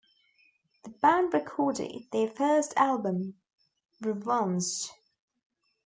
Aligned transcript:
The 0.83 0.89
band 0.89 1.31
recorded 1.31 2.05
their 2.11 2.27
first 2.27 2.73
album 2.75 3.35
Revansj! 4.01 4.89